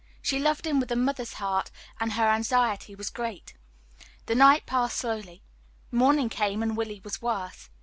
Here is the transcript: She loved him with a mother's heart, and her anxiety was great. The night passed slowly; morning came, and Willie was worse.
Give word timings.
She 0.19 0.39
loved 0.39 0.65
him 0.65 0.79
with 0.79 0.91
a 0.91 0.95
mother's 0.95 1.33
heart, 1.33 1.69
and 1.99 2.13
her 2.13 2.27
anxiety 2.27 2.95
was 2.95 3.11
great. 3.11 3.53
The 4.25 4.33
night 4.33 4.65
passed 4.65 4.97
slowly; 4.97 5.43
morning 5.91 6.27
came, 6.27 6.63
and 6.63 6.75
Willie 6.75 7.01
was 7.03 7.21
worse. 7.21 7.69